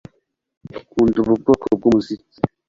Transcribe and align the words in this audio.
Akunda 0.79 1.15
ubu 1.19 1.33
bwoko 1.41 1.65
bwumuziki 1.77 2.37